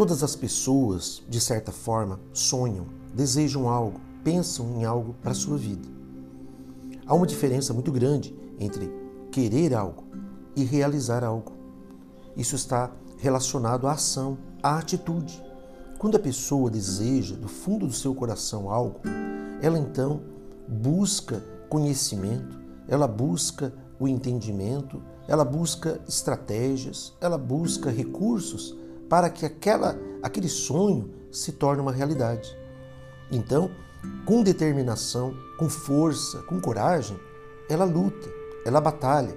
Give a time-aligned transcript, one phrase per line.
[0.00, 5.58] Todas as pessoas, de certa forma, sonham, desejam algo, pensam em algo para a sua
[5.58, 5.86] vida.
[7.06, 8.90] Há uma diferença muito grande entre
[9.30, 10.04] querer algo
[10.56, 11.52] e realizar algo.
[12.34, 15.38] Isso está relacionado à ação, à atitude.
[15.98, 19.02] Quando a pessoa deseja do fundo do seu coração algo,
[19.60, 20.22] ela então
[20.66, 22.58] busca conhecimento,
[22.88, 31.10] ela busca o entendimento, ela busca estratégias, ela busca recursos para que aquela, aquele sonho
[31.32, 32.56] se torne uma realidade.
[33.28, 33.72] Então,
[34.24, 37.18] com determinação, com força, com coragem,
[37.68, 38.28] ela luta,
[38.64, 39.36] ela batalha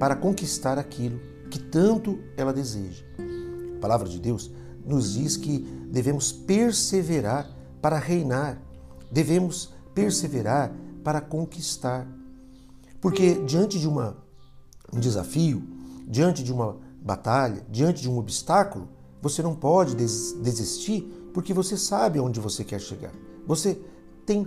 [0.00, 3.04] para conquistar aquilo que tanto ela deseja.
[3.76, 4.50] A palavra de Deus
[4.84, 7.48] nos diz que devemos perseverar
[7.80, 8.60] para reinar,
[9.12, 10.72] devemos perseverar
[11.04, 12.04] para conquistar.
[13.00, 14.16] Porque diante de uma,
[14.92, 15.62] um desafio,
[16.08, 18.88] diante de uma batalha, diante de um obstáculo,
[19.24, 21.00] você não pode des desistir
[21.32, 23.10] porque você sabe aonde você quer chegar.
[23.46, 23.80] Você
[24.26, 24.46] tem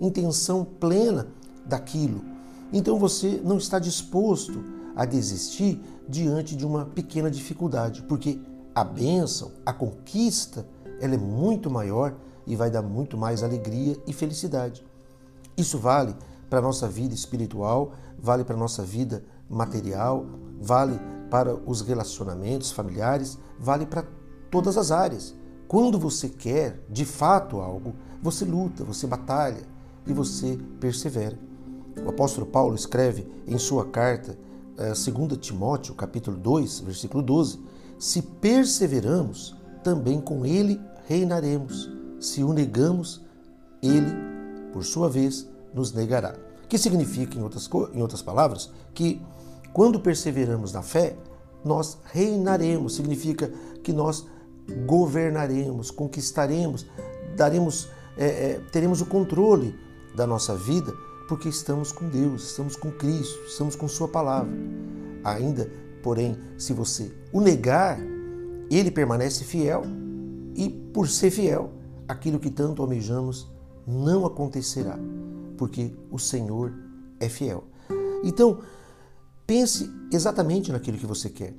[0.00, 1.28] intenção plena
[1.66, 2.24] daquilo.
[2.72, 4.64] Então você não está disposto
[4.96, 8.40] a desistir diante de uma pequena dificuldade, porque
[8.74, 10.66] a bênção, a conquista,
[10.98, 12.14] ela é muito maior
[12.46, 14.82] e vai dar muito mais alegria e felicidade.
[15.54, 16.16] Isso vale
[16.48, 20.24] para a nossa vida espiritual, vale para a nossa vida material,
[20.58, 20.98] vale
[21.30, 24.04] para os relacionamentos familiares, vale para
[24.50, 25.34] todas as áreas.
[25.68, 29.62] Quando você quer de fato algo, você luta, você batalha
[30.06, 31.38] e você persevera.
[32.04, 34.36] O apóstolo Paulo escreve em sua carta,
[34.76, 37.60] 2 eh, Timóteo, capítulo 2, versículo 12:
[37.98, 41.90] Se perseveramos, também com ele reinaremos.
[42.18, 43.20] Se o negamos,
[43.82, 44.12] ele,
[44.72, 46.34] por sua vez, nos negará.
[46.68, 49.20] Que significa, em outras, em outras palavras, que
[49.72, 51.16] quando perseveramos na fé,
[51.64, 54.26] nós reinaremos, significa que nós
[54.86, 56.86] governaremos, conquistaremos,
[57.36, 59.74] daremos, é, é, teremos o controle
[60.14, 60.92] da nossa vida,
[61.28, 64.52] porque estamos com Deus, estamos com Cristo, estamos com Sua palavra.
[65.22, 65.70] Ainda,
[66.02, 67.98] porém, se você o negar,
[68.70, 69.82] ele permanece fiel,
[70.54, 71.72] e por ser fiel,
[72.08, 73.50] aquilo que tanto almejamos
[73.86, 74.98] não acontecerá,
[75.56, 76.72] porque o Senhor
[77.18, 77.64] é fiel.
[78.24, 78.60] Então,
[79.50, 81.52] pense exatamente naquilo que você quer.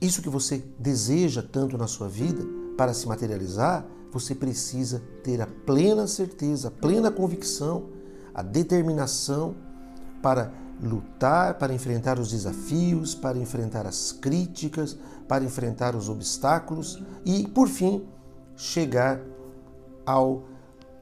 [0.00, 2.44] Isso que você deseja tanto na sua vida,
[2.76, 7.90] para se materializar, você precisa ter a plena certeza, a plena convicção,
[8.34, 9.54] a determinação
[10.20, 10.52] para
[10.82, 17.68] lutar, para enfrentar os desafios, para enfrentar as críticas, para enfrentar os obstáculos e, por
[17.68, 18.04] fim,
[18.56, 19.20] chegar
[20.04, 20.42] ao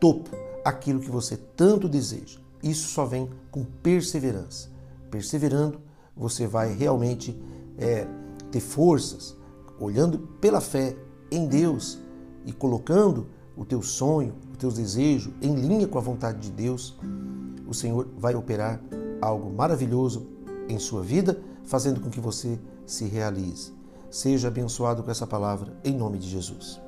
[0.00, 0.30] topo,
[0.64, 2.40] aquilo que você tanto deseja.
[2.60, 4.68] Isso só vem com perseverança.
[5.08, 7.40] Perseverando, você vai realmente
[7.78, 8.06] é,
[8.50, 9.36] ter forças,
[9.78, 10.96] olhando pela fé
[11.30, 11.98] em Deus
[12.44, 16.98] e colocando o teu sonho, o teu desejo em linha com a vontade de Deus,
[17.66, 18.80] o Senhor vai operar
[19.20, 20.26] algo maravilhoso
[20.68, 23.72] em sua vida, fazendo com que você se realize.
[24.10, 26.80] Seja abençoado com essa palavra, em nome de Jesus.